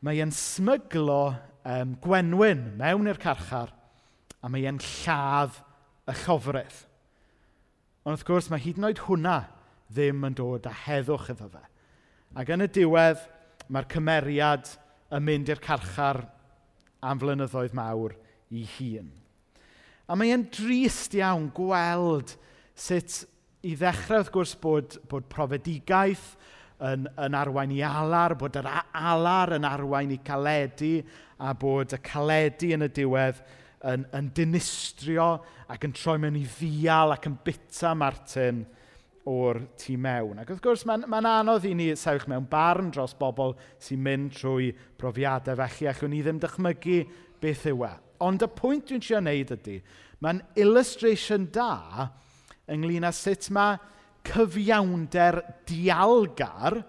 [0.03, 3.71] mae e'n smyglo um, gwenwyn mewn i'r carchar
[4.43, 5.59] a mae e'n lladd
[6.09, 6.79] y llofrydd.
[8.03, 9.37] Ond wrth gwrs, mae hyd yn oed hwnna
[9.93, 11.61] ddim yn dod â heddwch iddo fe.
[12.35, 13.21] Ac yn y diwedd,
[13.71, 14.71] mae'r cymeriad
[15.13, 16.23] yn mynd i'r carchar
[17.03, 18.15] am flynyddoedd mawr
[18.51, 19.11] i hun.
[20.09, 22.33] A mae e'n drist iawn gweld
[22.75, 23.21] sut
[23.63, 26.33] i ddechrau wrth gwrs bod, bod profedigaeth
[26.83, 30.97] yn, yn arwain i alar, bod yr alar yn arwain i caledu
[31.39, 33.39] a bod y caledu yn y diwedd
[33.87, 35.27] yn, yn dinistrio
[35.71, 38.63] ac yn troi mewn i ddial ac yn bita Martin
[39.29, 40.41] o'r tu mewn.
[40.41, 44.33] Ac wrth gwrs, mae'n ma, anodd i ni sewch mewn barn dros bobl sy'n mynd
[44.35, 46.99] trwy brofiadau felly, ac ni ddim dychmygu
[47.43, 47.93] beth yw e.
[48.23, 49.77] Ond y pwynt dwi'n siarad wneud ydy,
[50.23, 52.09] mae'n illustration da
[52.71, 53.79] ynglyn â sut mae
[54.27, 56.79] cyfiawnder dialgar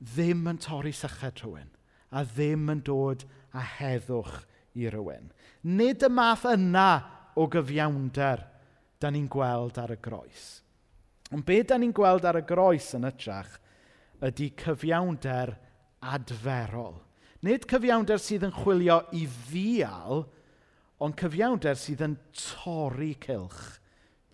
[0.00, 1.70] ddim yn torri syched rhywun
[2.10, 4.42] a ddim yn dod â heddwch
[4.78, 5.30] i rhywun.
[5.64, 6.90] Nid y math yna
[7.38, 8.44] o gyfiawnder
[9.00, 10.60] da ni'n gweld ar y groes.
[11.30, 13.56] Ond be da ni'n gweld ar y groes yn ytrach
[14.26, 15.54] ydy cyfiawnder
[16.12, 16.98] adferol.
[17.46, 20.26] Nid cyfiawnder sydd yn chwilio i ddial,
[21.00, 23.79] ond cyfiawnder sydd yn torri cilch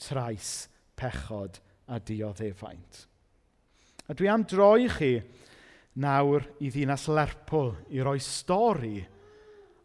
[0.00, 1.60] trais, pechod
[1.92, 3.04] a dioddefaint.
[4.06, 5.12] A dwi am droi chi
[6.02, 9.00] nawr i ddinas Lerpwl i roi stori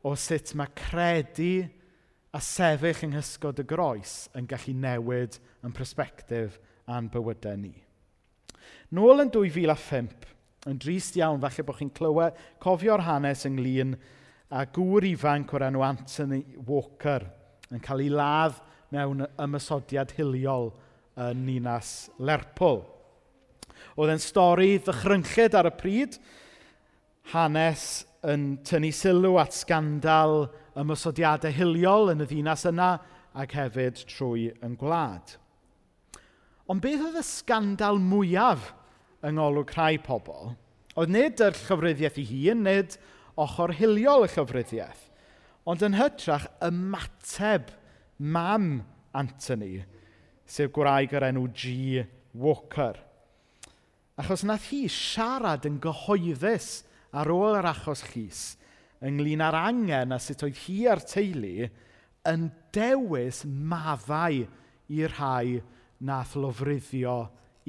[0.04, 1.62] o sut mae credu
[2.32, 6.58] a sefyll yng nghysgod y groes yn gallu newid yn prospectif
[6.90, 7.74] a'n bywydau ni.
[8.96, 10.28] Nôl yn 2005,
[10.68, 13.96] yn drist iawn falle bod chi'n clywed, cofio'r hanes ynglyn
[14.52, 17.24] a gŵr ifanc o'r enw Anthony Walker
[17.72, 18.60] yn cael ei ladd
[18.92, 20.72] mewn ymysodiad hiliol
[21.20, 22.82] yn ninas Lerpwl.
[23.98, 26.18] Oedd e'n stori ddychrynllyd ar y pryd,
[27.34, 27.86] hanes
[28.28, 30.46] yn tynnu sylw at sgandal
[30.80, 32.94] ymysodiadau hiliol yn y ddinas yna
[33.38, 35.38] ac hefyd trwy yn gwlad.
[36.72, 38.72] Ond beth oedd y sgandal mwyaf
[39.26, 40.54] yng ngolwg rhai pobl?
[41.00, 42.98] Oedd nid yr llyfryddiaeth ei hun, nid
[43.40, 45.06] ochr hiliol y llyfryddiaeth,
[45.68, 47.72] ond yn hytrach ymateb
[48.22, 48.84] mam
[49.18, 49.82] Anthony,
[50.46, 52.04] sef gwraig yr enw G.
[52.38, 53.00] Walker.
[54.22, 56.72] Achos nath hi siarad yn gyhoeddus
[57.18, 58.44] ar ôl yr achos llys
[59.02, 61.68] ynglyn â'r angen a sut oedd hi a'r teulu
[62.30, 64.44] yn dewis maddau
[64.92, 65.62] i rhai
[66.06, 67.18] nath lofruddio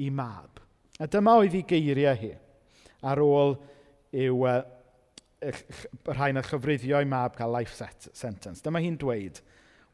[0.03, 0.61] i mab.
[1.01, 2.33] A dyma oedd ei geiriau hi
[3.03, 3.57] ar ôl
[4.13, 4.61] i'w uh,
[6.13, 8.61] rhain a chyfruddio i mab cael life set, sentence.
[8.63, 9.41] Dyma hi'n dweud,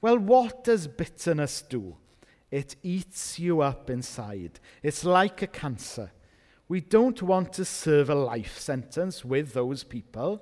[0.01, 1.97] Well, what does bitterness do?
[2.51, 4.59] It eats you up inside.
[4.81, 6.11] It's like a cancer.
[6.67, 10.41] We don't want to serve a life sentence with those people.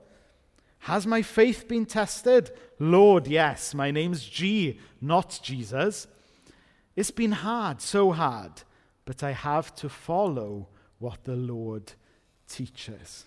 [0.79, 2.51] Has my faith been tested?
[2.79, 3.73] Lord, yes.
[3.73, 6.07] My name's G, not Jesus.
[6.95, 8.63] It's been hard, so hard,
[9.05, 10.67] but I have to follow
[10.99, 11.93] what the Lord
[12.47, 13.25] teaches.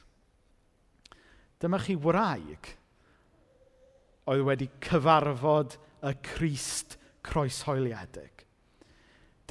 [1.61, 2.77] Dyma chi wraig
[4.31, 8.47] oedd wedi cyfarfod y Crist croeshoeliedig.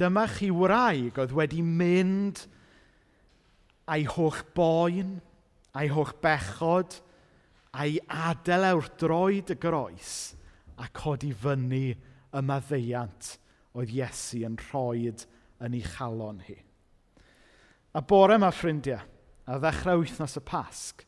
[0.00, 2.46] Dyma chi wraig oedd wedi mynd
[3.90, 5.18] a'i holl boen,
[5.76, 7.00] a'i holl bechod,
[7.76, 10.14] a'i adael awr droed y groes
[10.80, 13.34] a codi fyny y maddeiant
[13.76, 15.26] oedd Iesu yn rhoed
[15.60, 16.56] yn ei chalon hi.
[17.94, 19.02] A bore yma, ffrindiau,
[19.50, 21.04] a ddechrau wythnos y pasg,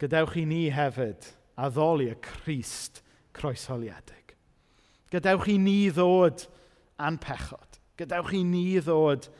[0.00, 1.28] gadewch i ni hefyd
[1.60, 3.02] addoli y Crist
[3.40, 4.36] croeshoeliedig.
[5.10, 6.44] Gadewch i ni ddod
[7.00, 7.80] a'n pechod.
[7.98, 9.30] Gadewch i ni ddod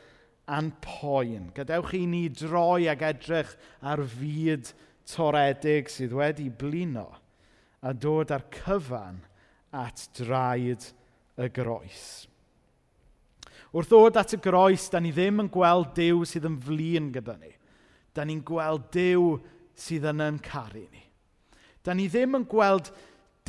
[0.51, 1.51] a'n poen.
[1.55, 3.53] Gadewch i ni droi ag edrych
[3.87, 4.73] ar fyd
[5.11, 7.09] toredig sydd wedi blino
[7.81, 9.23] a dod ar cyfan
[9.73, 10.91] at draed
[11.41, 12.27] y groes.
[13.71, 17.37] Wrth ddod at y groes, da ni ddim yn gweld Dyw sydd yn flin gyda
[17.39, 17.53] ni.
[18.11, 19.37] Da ni'n gweld Dyw
[19.79, 21.05] sydd yn yn caru ni.
[21.87, 22.91] Da ni ddim yn gweld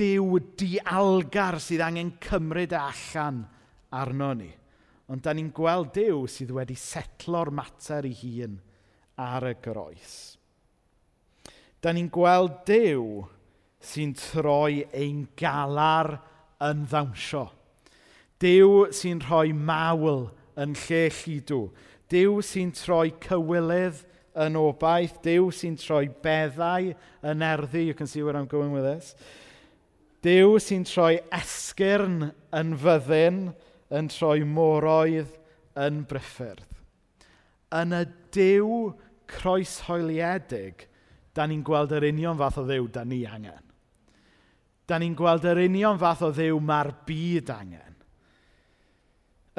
[0.02, 3.44] Dyw dialgar sydd angen cymryd e allan
[3.94, 4.50] arno ni.
[5.12, 8.56] Ond da ni'n gweld Dyw sydd wedi setlo'r mater ei hun
[9.22, 10.16] ar y groes.
[11.84, 13.06] Da ni'n gweld Dyw
[13.82, 16.16] sy'n troi ein galar
[16.64, 17.50] yn ddawnsio.
[18.42, 20.30] Dyw sy'n rhoi mawl
[20.62, 21.62] yn lle llidw.
[22.10, 24.02] Dyw sy'n troi cywilydd
[24.46, 25.20] yn obaith.
[25.26, 26.92] Dyw sy'n troi beddau
[27.28, 27.86] yn erddi.
[27.90, 29.16] You can see where I'm going with this.
[30.22, 33.40] Dyw sy'n troi esgyrn yn fyddin,
[33.90, 35.32] yn troi moroedd
[35.82, 36.68] yn bryffyrdd.
[37.74, 38.04] Yn y
[38.36, 38.92] Duw
[39.32, 40.86] croeshoeliedig,
[41.34, 43.64] da ni'n gweld yr union fath o ddew da ni angen.
[44.88, 47.98] Da ni'n gweld yr union fath o ddew mae'r byd angen.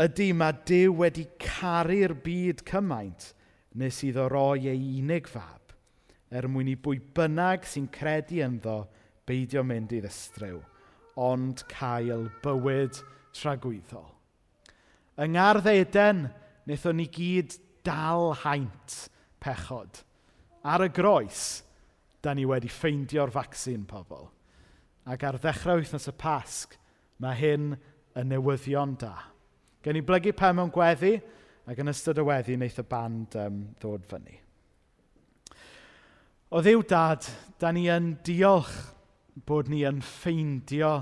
[0.02, 3.32] Ydy mae Dyw wedi caru'r byd cymaint
[3.76, 5.72] nes iddo roi ei unig fab,
[6.32, 8.82] er mwyn i bwy bynnag sy'n credu ynddo,
[9.28, 10.58] Beidio mynd i'r ddistryw,
[11.22, 12.98] ond cael bywyd
[13.36, 14.08] tragwyddol.
[15.22, 16.24] Yng Ngardd Eden,
[16.64, 17.54] wnaethon ni gyd
[17.86, 18.96] dal haint
[19.42, 20.00] pechod.
[20.66, 21.62] Ar y groes,
[22.22, 24.26] da ni wedi ffeindio'r vaccine, pobl.
[25.06, 26.74] Ac ar ddechrau wythnos y pasg,
[27.22, 27.72] mae hyn
[28.18, 29.14] yn newyddion da.
[29.82, 31.16] Gen i blygu pen mewn gweddi,
[31.66, 34.38] ac yn ystod y weddi, wnaeth y band um, ddod fyny.
[36.52, 37.26] O ddiw dad,
[37.62, 38.74] da ni yn diolch
[39.34, 40.92] bod ni yn ffeindio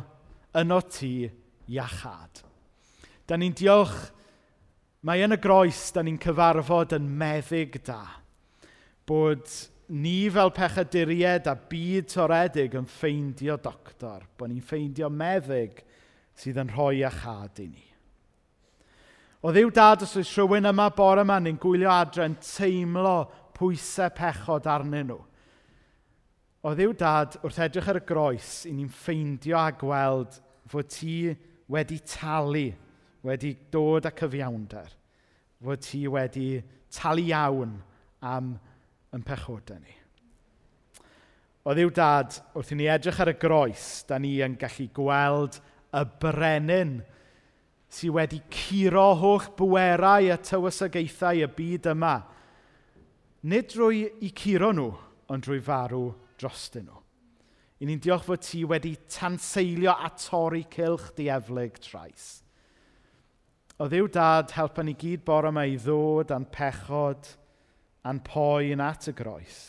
[0.61, 1.15] yno ti
[1.71, 2.43] iachad.
[3.27, 4.11] Da ni'n diolch,
[5.07, 8.03] mae yn y groes da ni'n cyfarfod yn meddyg da,
[9.07, 9.47] bod
[9.91, 15.83] ni fel pechaduried a byd toredig yn ffeindio doctor, bod ni'n ffeindio meddyg
[16.39, 17.87] sydd yn rhoi iachad i ni.
[19.41, 23.17] O ddiw dad, os oes rhywun yma bore yma, ni'n gwylio adre'n teimlo
[23.57, 25.21] pwysau pechod arnyn nhw.
[26.61, 30.35] Oedd yw dad wrth edrych ar y groes, i ni'n ffeindio a gweld
[30.69, 31.31] fod ti
[31.73, 32.67] wedi talu,
[33.25, 34.91] wedi dod â cyfiawnder.
[35.65, 36.51] Fod ti wedi
[36.93, 37.79] talu iawn
[38.21, 38.53] am
[39.17, 39.97] yn pechodau ni.
[41.65, 45.63] Oedd yw dad wrth i ni edrych ar y groes, da ni yn gallu gweld
[45.97, 46.99] y brenin
[47.89, 52.19] sydd wedi curo holl bwerau a tywysogaethau y byd yma.
[53.49, 54.91] Nid drwy i curo nhw,
[55.33, 56.11] ond drwy farw
[56.41, 57.01] drostyn nhw.
[57.81, 62.43] I ni'n diolch fod ti wedi tanseilio a torri cilch dieflig trais.
[63.81, 67.31] O ddiw dad, helpa ni gyd bore yma i ddod a'n pechod
[68.05, 69.61] a'n poen at y groes.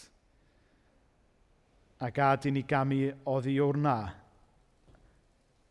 [2.03, 3.97] A gad i ni gamu o o'r na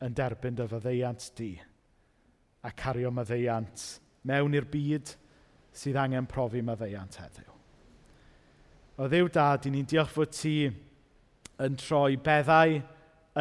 [0.01, 1.53] yn derbyn dy fyddeiant di
[2.64, 3.86] a cario myddeiant
[4.28, 5.12] mewn i'r byd
[5.76, 7.57] sydd angen profi myddeiant heddiw.
[9.01, 10.55] O ddiw dad, i ni'n diolch fod ti
[11.61, 12.78] yn troi beddau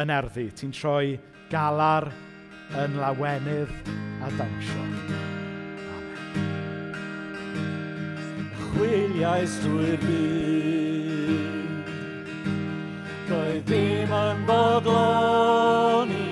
[0.00, 0.46] yn erddi.
[0.56, 1.18] Ti'n troi
[1.50, 2.10] galar
[2.78, 3.72] yn lawenydd
[4.20, 4.84] a dawnsio.
[4.84, 5.30] Amen.
[8.70, 11.30] Chwiliau strwy'r byd
[13.30, 16.28] Doedd ddim yn bodloni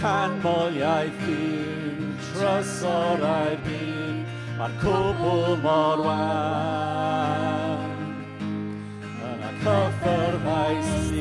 [0.00, 7.59] Canmoliaeth byd Trysorau'r byd Mae'r cwbl mor wan
[9.64, 11.16] cyfforddais i.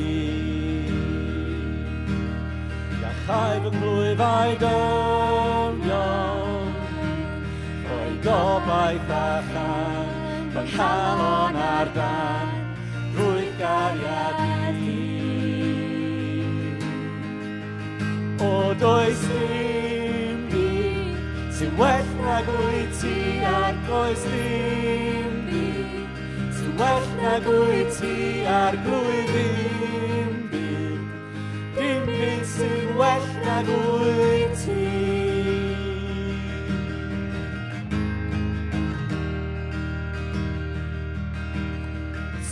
[3.00, 5.84] Iachai fy nghlwyfau dynion,
[7.90, 10.08] roi gobaith a chan,
[10.54, 12.48] fy chalon ar dan,
[13.16, 15.00] drwy gariad i.
[18.50, 23.18] O does dim byd sy'n well nag wyt ti
[23.56, 24.89] ar goes dim,
[26.80, 28.16] well na gwyd ti
[28.48, 31.02] ar glwydd un byd.
[31.76, 34.86] Dim byd sy'n well na gwyd ti.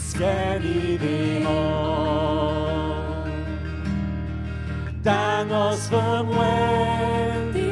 [0.01, 1.55] Sgen i ddim o
[5.07, 6.03] dangos fy
[6.33, 7.63] mwendid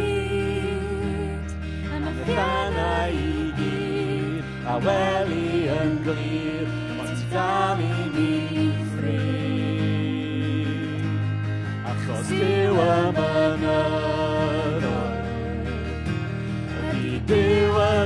[1.97, 3.19] am y llanau i
[3.59, 5.14] gyd a wel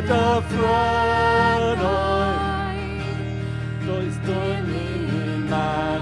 [0.09, 0.17] dy
[0.49, 1.83] ffrwnoedd
[3.85, 6.01] Does dwylun man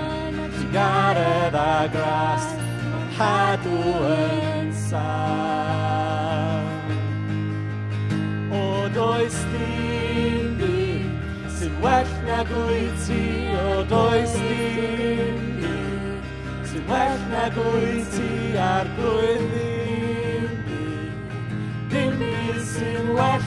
[0.53, 2.45] Ti'n garedd a gras
[2.88, 3.82] Yn cadw
[4.14, 6.70] yn sal
[8.55, 8.64] O
[8.95, 11.12] does dim byd
[11.58, 12.64] Sy'n well nag O
[13.91, 16.24] does dim byd
[16.72, 17.60] Sy'n well nag
[18.16, 18.32] ti
[18.72, 21.12] Ar glwydd ddim byd.
[21.91, 23.47] Dim byd sy'n well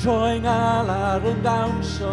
[0.00, 2.12] troi ngal ar yn dawnsio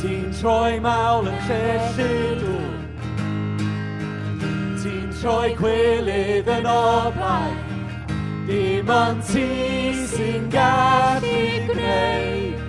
[0.00, 1.64] Ti'n troi mawl yn lle
[1.96, 2.54] llydw
[4.80, 7.52] Ti'n troi gwylydd yn oblau
[8.48, 9.44] Dim ond ti
[10.10, 12.64] sy'n gallu gwneud.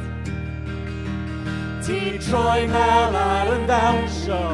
[1.87, 4.45] Ti'n troi mawl ar yn dawnsio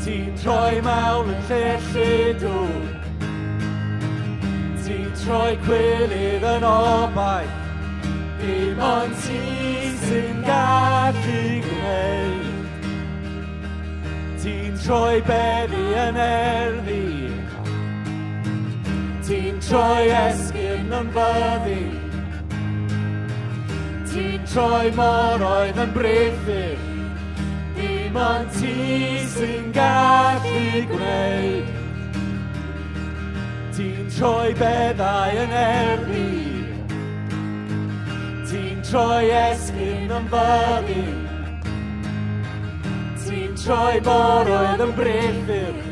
[0.00, 2.95] Ti'n troi mawl yn lle llydw
[5.26, 7.54] troi cwilydd yn obaith,
[8.38, 9.38] dim ond ti
[10.04, 12.68] sy'n gallu gwneud.
[14.42, 17.06] Ti'n troi beddi yn erddi,
[19.26, 21.80] ti'n troi esgyn yn fyddi,
[24.12, 26.86] ti'n troi moroedd yn brithir,
[27.80, 28.76] dim ond ti
[29.34, 31.85] sy'n gallu gwneud.
[33.76, 36.28] Ti'n troi beddau yn erbu
[38.48, 41.02] Ti'n troi esgyn yn fyddi
[43.26, 45.84] Ti'n troi boroedd yn brethur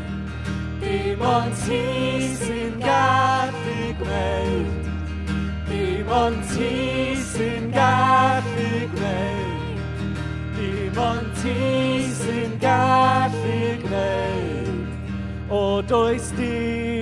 [0.84, 1.78] Dim ond ti
[2.36, 4.88] sy'n gallu gwneud.
[5.68, 9.84] Dim ond ti sy'n gallu gwneud.
[10.58, 11.58] Dim ond ti
[12.20, 14.82] sy'n gallu gwneud.
[15.48, 16.93] O does dim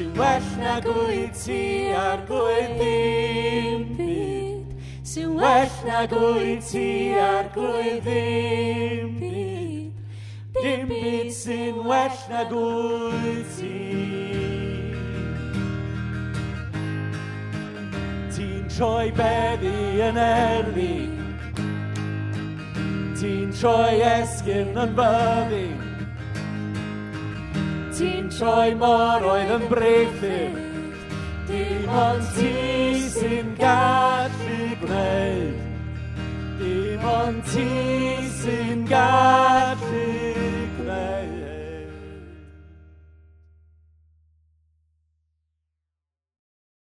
[0.00, 4.70] sy'n well na gwyd ti ar gwyd ddim byd.
[5.04, 9.90] Sy'n well na gwyd ti ar gwyd ddim byd.
[10.56, 13.74] Dim byd sy'n well na gwyd ti.
[18.32, 19.76] Ti'n troi beddi
[20.08, 20.96] yn erddi
[23.20, 25.89] Ti'n troi esgyn yn byddi
[28.00, 30.54] ti'n troi mor oedd yn brethyn.
[31.50, 32.52] Dim ond ti
[33.12, 35.60] sy'n gallu gwneud.
[36.62, 37.68] Dim ond ti
[38.40, 40.29] sy'n gallu